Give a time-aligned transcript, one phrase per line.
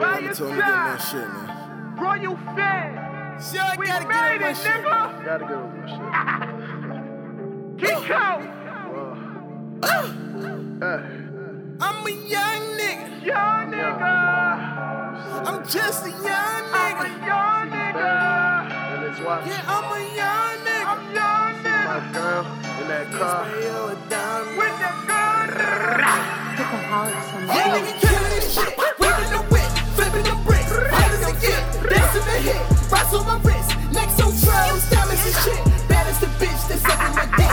[0.00, 0.24] man.
[0.28, 1.48] I told him to get my shit, man.
[2.00, 2.90] Royal fan.
[3.40, 4.72] Sure, I We gotta made get on my it, shit.
[4.72, 5.24] nigga.
[5.24, 6.00] Gotta get over my shit.
[8.00, 8.42] Keep out.
[10.80, 11.04] Hey,
[11.80, 13.24] I'm a young nigga.
[13.24, 14.14] Young nigga.
[15.48, 16.74] I'm just a young nigga.
[16.74, 18.10] I'm a young nigga.
[18.92, 20.84] and it's Yeah, I'm a young nigga.
[20.90, 21.84] I'm young nigga.
[21.86, 22.44] my girl
[22.80, 23.44] in that car.
[23.56, 24.46] Real dumb.
[24.56, 25.48] With the gun.
[27.48, 27.94] Yeah, nigga
[33.10, 35.88] Rocks on my wrist, next on drugs, diamonds and shit.
[35.88, 37.50] Bad as the bitch that's sucking my dick.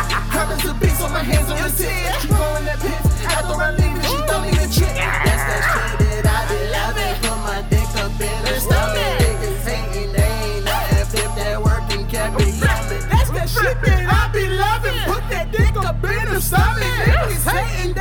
[0.78, 1.90] Bitch on my hands on the tip.
[2.22, 3.26] She blowing that piss.
[3.26, 4.94] After I leave it, she don't even trip.
[4.94, 7.18] That's that shit that I be loving.
[7.26, 9.18] Put my dick up in her stomach.
[9.18, 11.06] Niggas hating, they ain't nothing.
[11.10, 13.02] Flip that work and kept it coming.
[13.10, 15.02] That's that shit that I be loving.
[15.10, 16.86] Put that dick up in her stomach.
[16.86, 17.97] Niggas hating,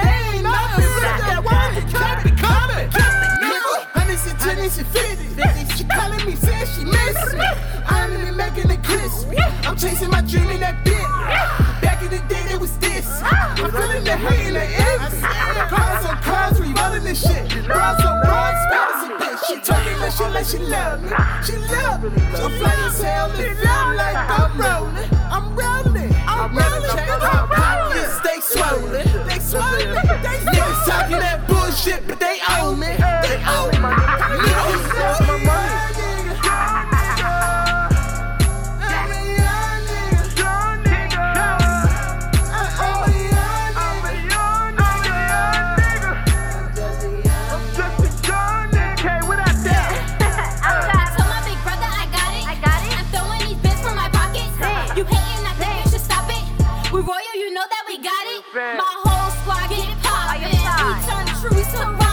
[9.87, 11.81] chasing my dream in that bitch.
[11.81, 13.07] Back in the day, it was this.
[13.23, 15.21] I'm feeling the hate and the envy.
[15.71, 17.65] Cars on cars, we rolling this shit.
[17.67, 19.41] Bras on bras, bad as bitch.
[19.47, 21.11] She talking that like she love me.
[21.47, 22.23] She love me.
[22.43, 23.66] I'm flying as hell and
[59.49, 60.43] I get poppin'.
[60.93, 62.06] Each untrue, so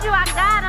[0.00, 0.59] 去玩的